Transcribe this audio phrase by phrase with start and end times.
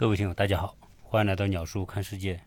[0.00, 2.40] 各位听友，大家好，欢迎来到鸟叔看世界。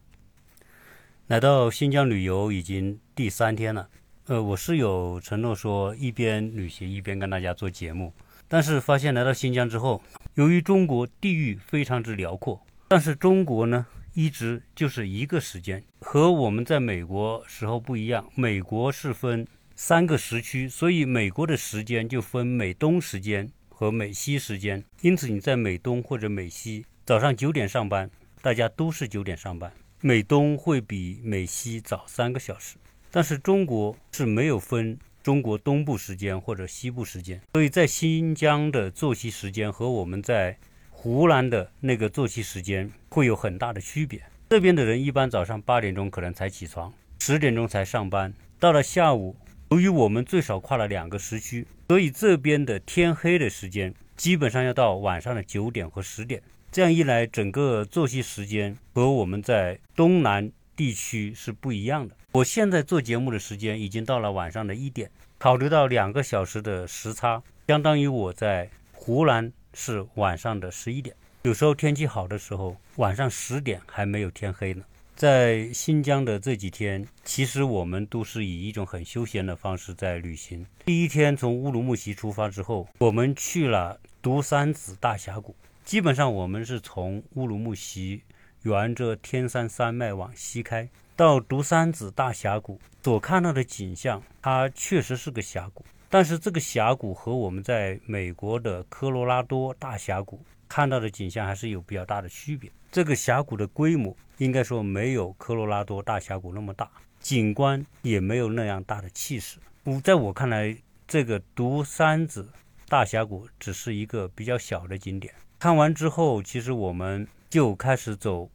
[1.27, 3.87] 来到新疆旅游已经第三天了，
[4.25, 8.11] 呃，我是有承诺说一边旅行一边跟大家做节目，
[8.47, 10.01] 但是发现来到新疆之后，
[10.33, 13.85] 由于中国地域非常之辽阔，但是中国呢
[14.15, 26.83] 一直就是一个时间，和我们在美国时候不一样，美国是分三个时区，所以美国的时间就分美东时间和美西时间，因此你在美东或者美西。
[27.05, 28.09] 早上九点上班，
[28.41, 29.69] 大家都是九点上班。
[29.99, 32.77] 美东会比美西早三个小时，
[33.11, 40.57] 但是中国是没有分中国东部时间或者西部时间，所以在新疆的作息时间和我们在
[40.91, 44.23] 湖南的那个作息时间会有很大的区别。
[44.49, 48.33] 这边的人一般早上八点钟可能才起床，十点钟才上班。
[48.61, 49.35] 到了下午，
[49.71, 56.41] 由于我们最少跨了两个时区，所以这边的天黑的时间基本上要到晚上的九点和十点。
[56.73, 62.15] 这样一来，整个作息时间和我们在东南地区是不一样的。
[62.31, 65.07] 我现在做节目的时间已经到了晚上的一点，
[65.37, 71.15] 考虑到两个小时的时差，相当于我在湖南是晚上的十一点。
[71.43, 74.83] 有时候天气好的时候，晚上十点还没有天黑呢。
[75.15, 80.65] 在新疆的这几天，其实我们都是以一种很休闲的方式在旅行。
[80.83, 85.55] 第一天从乌鲁木齐出发之后，我们去了独山子大峡谷。
[85.83, 88.23] 基本上我们是从乌鲁木齐
[88.63, 100.39] 沿着天山山脉往西开，到独山子大峡谷所看到的景象，它确实是个峡谷，但是这个峡谷和我们在美国的科罗拉多大峡谷
[100.69, 102.71] 看到的景象还是有比较大的区别。
[102.89, 106.89] 这个峡谷的规模应该说没有科罗拉多大峡谷那么大，
[107.19, 109.59] 景观也没有那样大的气势。
[109.83, 112.47] 我在我看来，这个独山子
[112.87, 115.33] 大峡谷只是一个比较小的景点。
[115.63, 118.49] 看完之后，其实我们就开始走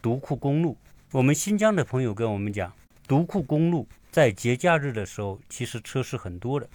[0.00, 0.78] 独库公路。
[1.10, 2.72] 我们新疆的朋友跟我们讲，
[3.08, 6.68] 独库公路在节假日的时候，其实车是很多的。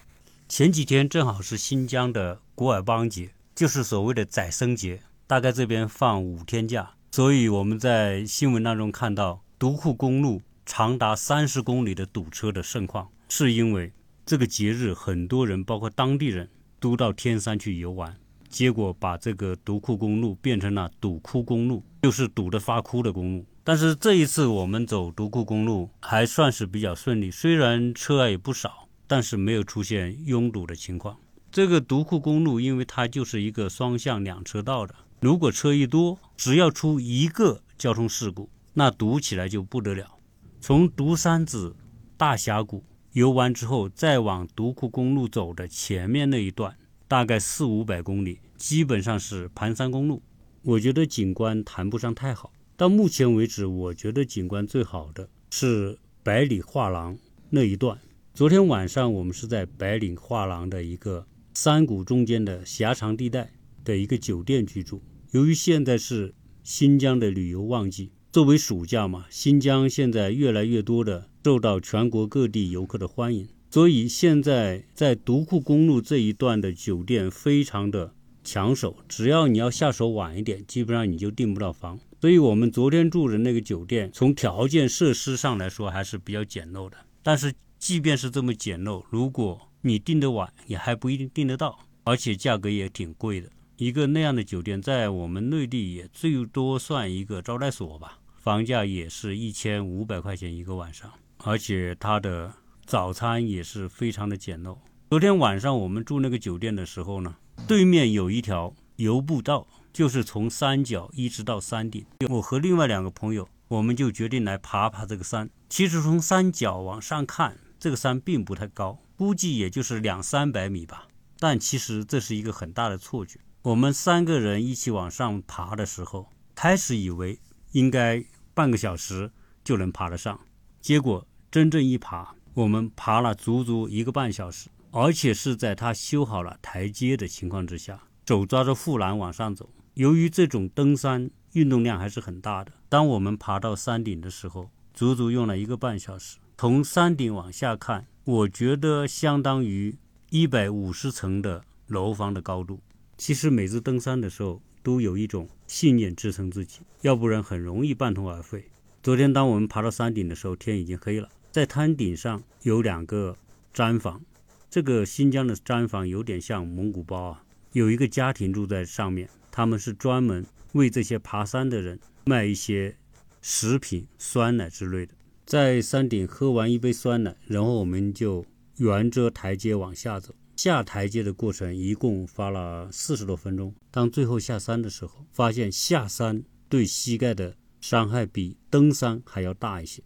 [0.49, 13.93] 前几天正好是新疆的古尔邦节，就是所谓的宰牲节，大概这边放五天假，所以我们在新闻当中看到独库公路长达三十公里的堵车的盛况，是因为
[14.25, 18.17] 这个节日，很多人包括当地人都到天山去游玩。
[18.49, 23.45] 结果把这个独库公路变成了堵窟公路，就是堵得发哭的公路。
[23.63, 31.17] 但是这一次我们走独库公路还算是比较顺利，虽然车也不少，但是没有出现拥堵的情况。
[31.51, 40.17] 这个独库公路因为它就是一个双向两车道的，如果车一多，只要出一个交通事故，那堵起来就不得了。
[40.61, 41.75] 从独山子
[42.15, 46.77] 大峡谷游完之后，再往独库公路走的前面那一段。
[47.07, 50.21] 大概四五百公里，基本上是盘山公路。
[50.61, 52.51] 我觉得景观谈不上太好。
[52.75, 57.17] 到目前为止，我觉得景观最好的是百里画廊
[57.49, 57.97] 那一段。
[58.33, 63.51] 昨天晚上我们是在百里画廊的一个山谷中间的狭长地带
[63.85, 65.01] 的一个酒店居住。
[65.31, 73.47] 由于现在是新疆的旅游旺季，作为暑假嘛，新疆现在越来越多的受到全国各地游客的欢迎。
[73.69, 78.13] 所以现在在独库公路这一段的酒店非常的
[78.43, 81.99] 抢手，只要你要下手晚一点，基本上你就订不到房。
[82.21, 86.97] 所以我们昨天住的那个酒店，从条件设施上来说还是比较简陋的。
[87.21, 93.49] 但是即便是这么简陋，如果你订得晚，也还不一定订得到，而且价格也挺贵的。
[93.75, 102.53] 一个那样的酒店，在我们内地也最多算一个招待所吧，房价也是一千五百块钱一个晚上，而且它的。
[102.87, 104.77] 早餐也是非常的简陋。
[105.09, 107.35] 昨天晚上我们住那个酒店的时候呢，
[107.67, 112.05] 对面有一条游步道，就是从山脚一直到山顶。
[112.29, 115.49] 我和另外两个朋友，我们就决定来爬爬这个山。
[115.67, 121.09] 其实从山脚往上看，这个山并不太高，估计也就是两三百米吧。
[121.39, 123.37] 但其实这是一个很大的错觉。
[123.63, 127.37] 我们三个人一起往上爬的时候，开始以为
[127.73, 128.23] 应该
[128.53, 129.29] 半个小时
[129.61, 130.39] 就能爬得上，
[130.79, 132.36] 结果真正一爬。
[132.57, 139.69] 我们爬了足足一个半小时，而且是在他修好了台阶的情况之下，手抓着护栏往上走。
[139.93, 146.39] 由于这种登山运动量还是很大的，当我们爬到山顶的时候，足足用了一个半小时。
[146.57, 149.95] 从山顶往下看，我觉得相当于
[150.31, 152.79] 一百五十层的楼房的高度。
[153.19, 158.65] 其实每次登山的时候，都有一种信念支撑自己，要不然很容易半途而废。
[159.03, 161.29] 昨天当我们爬到山顶的时候，天已经黑了。
[161.57, 163.35] 在滩顶上有两个
[163.73, 164.21] 毡房，
[164.69, 167.43] 这个新疆的毡房有点像蒙古包啊。
[167.71, 172.95] 有一个家庭住在上面，他们是专门为这些爬山的人卖一些
[173.41, 175.15] 食品、酸奶之类的。
[175.47, 178.45] 在山顶喝完一杯酸奶，然后我们就
[178.75, 180.35] 沿着台阶往下走。
[180.57, 183.73] 下台阶的过程一共花了四十多分钟。
[183.89, 190.03] 当最后下山的时候，发现下山对膝盖的伤害比登山还要大一些。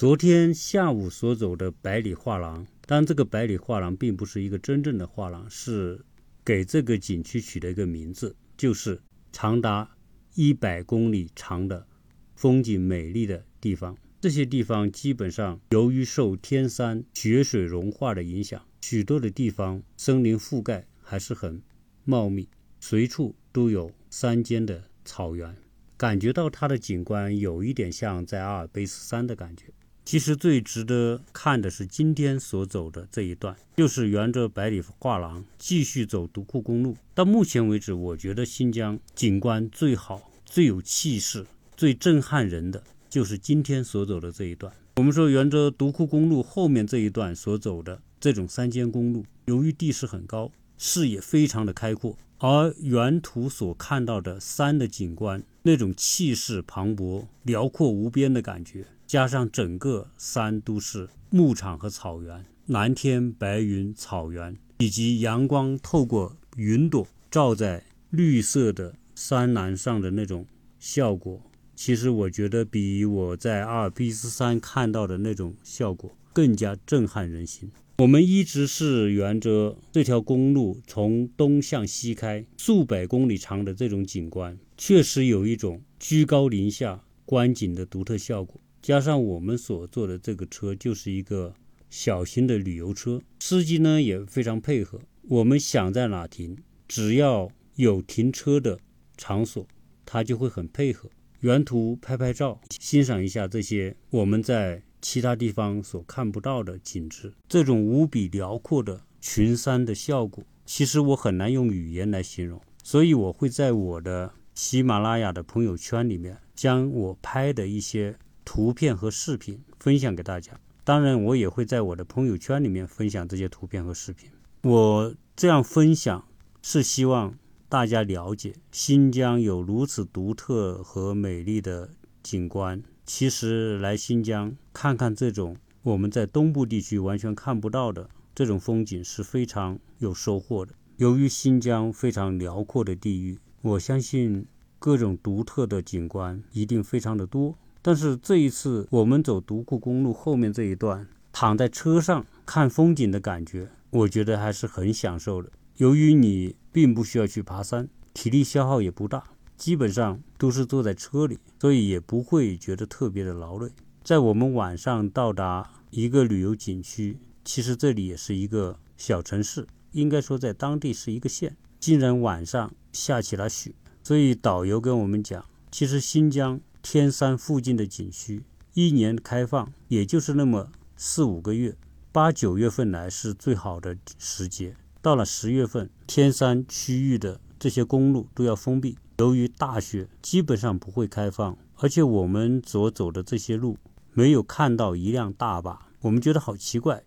[0.00, 6.02] 昨天下午所走的百里画廊，但这个百里画廊并不是一个真正的画廊，是
[6.42, 8.98] 给这个景区取的一个名字，就是
[9.30, 9.94] 长达
[10.34, 11.86] 一百公里长的
[12.34, 13.94] 风景美丽的地方。
[14.22, 21.60] 这些地方基本上由于受天山雪水融化的影响，许多的地方森林覆盖还是很
[22.04, 22.48] 茂密，
[22.80, 25.54] 随处都有山间的草原，
[25.98, 29.66] 感觉到它的景观有一点像在阿尔卑斯山的感觉。
[30.04, 36.96] 其实最值得看的是今天所走的这一段，就是沿着百里画廊继续走独库公路。
[37.14, 42.82] 到目前为止，我觉得新疆景观最好、最有气势、最震撼人的。
[43.08, 44.72] 就是今天所走的这一段。
[44.96, 70.46] 我们说，沿着独库公路后面这一段所走的这种山间公路，由于地势很高，视野非常的开阔，而沿途所看到的山的景观，那种气势磅礴、辽阔无边的感觉，加上整个山都是牧场和草原，蓝天白云、草原，以及阳光透过云朵照在绿色的山峦上的那种
[70.78, 71.42] 效果。
[71.76, 77.70] 其实我觉得比我在阿尔卑斯山看到的那种效果更加震撼人心。
[78.00, 88.58] 我们一直是沿着这条公路从东向西开，数百公里长的这种景观，确实有一种居高临下观景的独特效果。
[88.80, 91.52] 加上我们所坐的这个车就是一个
[91.90, 94.98] 小型的旅游车，司机呢也非常配合，
[95.28, 96.56] 我们想在哪停，
[96.88, 98.78] 只要有停车的
[99.18, 99.68] 场所，
[100.06, 101.10] 他就会很配合。
[101.42, 107.32] 沿途拍拍照，欣赏一下这些我们在其他地方所看不到的景致。
[107.48, 112.60] 这种无比辽阔的群山的效果，其实我很难用语言来形容。
[112.82, 120.58] 所以我会在我的喜马拉雅的朋友圈里面，将我拍的一些图片和视频分享给大家。
[120.84, 124.30] 当然，我也会在我的朋友圈里面分享这些图片和视频。
[124.62, 126.26] 我这样分享
[126.62, 127.34] 是希望。
[127.70, 140.72] 大家了解新疆有如此独特和美丽的景观，其实来新疆看看这种我们在东部地区完全看不到的这种风景是非常有收获的。
[140.96, 144.46] 由于新疆非常辽阔的地域，我相信
[144.78, 147.56] 各种独特的景观一定非常的多。
[147.82, 155.50] 但是这一次我们走独库公路后面这一段，躺在车上看风景的感觉，我觉得还是很享受的。
[155.78, 159.24] 由于你并不需要去爬山，体力消耗也不大，
[159.60, 163.68] 基本上都是坐在车里，所以也不会觉得特别的劳累。
[164.02, 173.74] 在我们晚上到达一个旅游景区，其实这里也是一个小城市，应该说在当地是一个县，竟然晚上下起了雪。
[174.02, 178.42] 所以导游跟我们讲，其实新疆天山附近的景区
[178.72, 181.76] 一年开放也就是那么四五个月，
[182.10, 184.74] 八九月份来是最好的时节。
[185.02, 191.54] 到了十月份，天山区域的这些公路都要封闭，由于大雪，基本上不会开放。
[191.76, 193.76] 而且我们所走的这些路，
[194.14, 197.02] 没有看到一辆大巴，我们觉得好奇怪。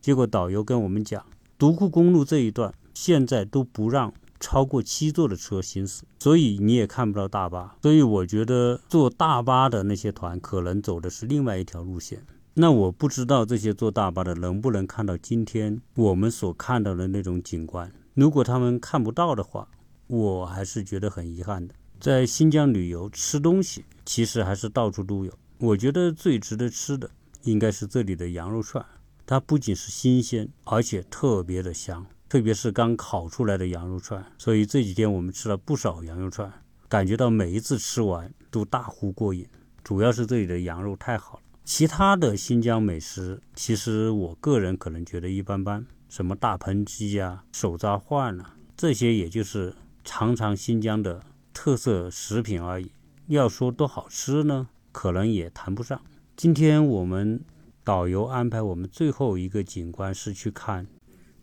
[0.00, 1.24] 结果导游跟我们讲，
[1.56, 7.76] 独库公路这一段现在都不让超过七座的车行驶，所以你也看不到大巴。
[7.82, 12.26] 所以我觉得坐大巴的那些团可能走的是另外一条路线。
[12.54, 17.92] 那我不知道这些坐大巴的能不能看到今天我们所看到的那种景观。
[18.14, 19.68] 如果他们看不到的话，
[20.14, 21.74] 我还是觉得很遗憾的。
[21.98, 25.32] 在新疆旅游吃东西，其实还是到处都有。
[25.58, 27.10] 我觉得最值得吃的
[27.42, 28.84] 应该是这里的羊肉串，
[29.26, 34.24] 它不仅是新鲜，而且特别的香，特别是刚烤出来的羊肉串。
[34.38, 36.52] 所以这几天我们吃了不少羊肉串，
[36.88, 39.44] 感觉到每一次吃完都大呼过瘾。
[39.82, 41.42] 主要是这里的羊肉太好了。
[41.64, 52.92] 其他的新疆美食，其实我个人可能觉得一般般，什么大盆鸡啊、手抓饭啊，这些也就是尝尝新疆的特色食品而已。
[53.26, 56.00] 要说多好吃呢，可能也谈不上。
[56.36, 57.40] 今天我们
[57.82, 60.86] 导游安排我们最后一个景观是去看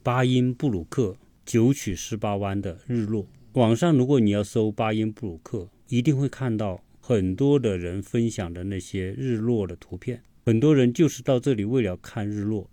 [0.03, 3.25] 巴音布鲁克九曲十八弯的日落。
[3.53, 6.81] 网上如果你要搜巴音布鲁克，一定会看到。
[7.03, 12.69] 很多的人分享的那些日落的图片，很多人就是到这里为了看日落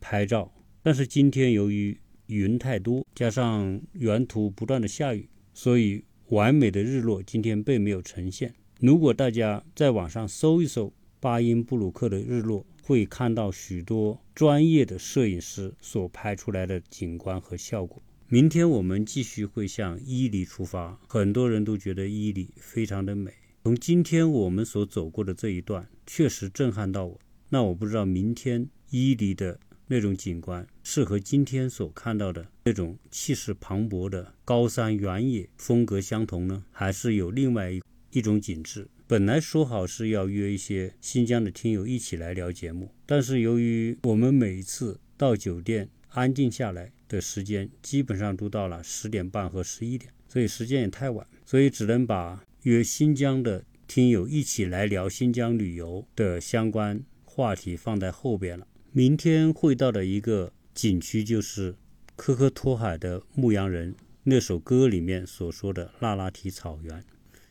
[0.00, 0.52] 拍照。
[0.84, 1.98] 但是今天由于
[2.32, 8.54] 云太多，加上沿途不断的下雨，所以完美的日落今天并没有呈现。
[8.80, 18.02] 如果大家在网上搜一搜巴音布鲁克的日落，会看到许多专业的摄影师所拍出来的景观和效果。
[18.28, 23.30] 明天我们继续会向伊犁出发，很多人都觉得伊犁非常的美。
[23.62, 27.20] 从今天我们所走过的这一段，确实震撼到我。
[27.50, 29.60] 那我不知道明天伊犁的
[29.92, 38.88] 那种景观，是和今天所看到的那种气势磅礴的高山原野风格相同呢，还是有另外一一种景致？
[39.06, 52.42] 本来说好是要约一些新疆的听友一起来聊节目，但是由于我们每一次到酒店安静下来的时间，基本上都到了十点半和十一点，所以时间也太晚，所以只能把。
[52.62, 58.64] 约新疆的听友一起来聊新疆旅游的相关话题放在后边了。
[58.94, 61.74] 明天会到的一个景区就是
[62.14, 63.94] 科科托海的牧羊人
[64.24, 67.02] 那首歌里面所说的那拉提草原。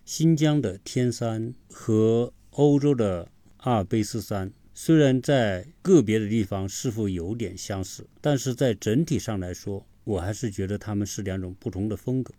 [0.05, 12.31] 新疆的天山和欧洲的阿尔卑斯山虽然在个别的地方是否有点相似，但是在整体上来说，我还是觉得它们是两种不同的风格。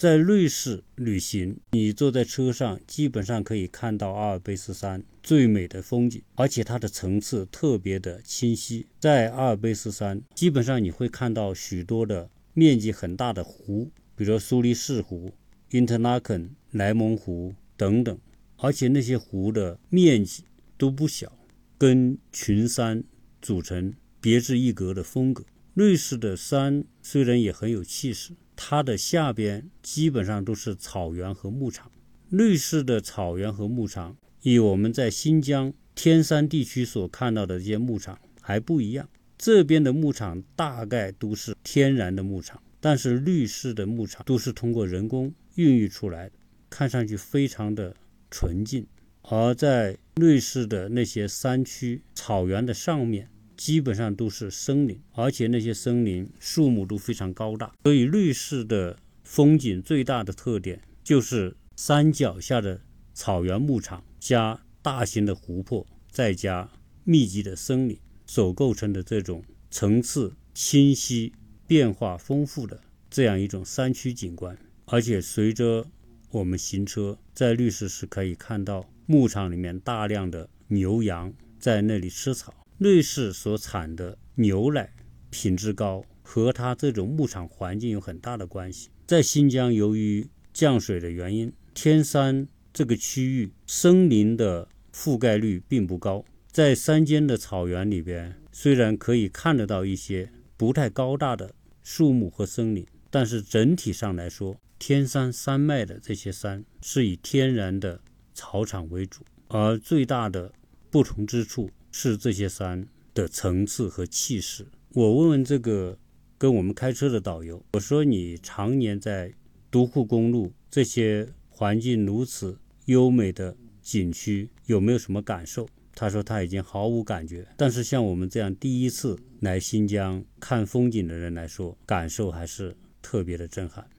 [0.00, 8.86] 在瑞士旅行，你坐在车上，基本上可以看到阿尔卑斯山最美的风景，而且它的层次特别的清晰。
[8.98, 15.34] 在阿尔卑斯山，基本上你会看到许多的面积很大的湖，比如苏黎世湖、
[15.70, 18.18] 因特拉肯、莱蒙湖等等，
[18.56, 20.44] 而且那些湖的面积
[20.78, 21.30] 都不小，
[21.76, 23.04] 跟群山
[23.42, 25.44] 组成别致一格的风格。
[25.74, 28.32] 瑞士的山虽然也很有气势。
[28.62, 31.90] 它的下边基本上都是草原和牧场。
[32.28, 39.08] 瑞士的草原和牧场与我们在新疆天山地区所看到的这些牧场还不一样。
[39.38, 46.34] 这边的牧场大概都是天然的牧场，但是瑞士的牧场都是通过人工孕育出来的，
[46.68, 47.96] 看上去非常的
[48.30, 48.86] 纯净。
[49.22, 53.30] 而在瑞士的那些山区草原的上面。
[53.60, 62.80] 基本上都是森林，而且那些森林树木都非常高大，所以瑞士的风景最大的特点就是山脚下的
[63.12, 66.70] 草原牧场加大型的湖泊，再加
[67.04, 71.34] 密集的森林所构成的这种层次清晰、
[71.66, 74.56] 变化丰富的这样一种山区景观。
[74.86, 75.86] 而且随着
[76.30, 82.54] 我们行车，在瑞士是可以看到牧场里面大量的牛羊在那里吃草。
[82.80, 84.90] 瑞士所产的牛奶
[85.28, 88.88] 品质高，和它这种牧场环境有很大的关系。
[89.06, 96.24] 在新疆，由于降水的原因，天山这个区域森林的覆盖率并不高。
[96.50, 108.00] 在山间的草原里边，虽然可以看得到一些不太高大的树木和森林，但是整体上来说，天山山脉的这些山是以天然的
[108.32, 110.50] 草场为主，而最大的
[110.90, 111.68] 不同之处。
[111.90, 114.66] 是这些山的层次和气势。
[114.92, 115.98] 我问问这个
[116.36, 119.32] 跟我们开车的导游，我说你常年在
[119.70, 125.68] 独库公路这些环境如此优美的景区，有没有什么感受？
[125.94, 127.46] 他说他已经毫无感觉。
[127.56, 133.86] 但是像我们这样第一次来新疆看风景的人来说，感受还是特别的震撼。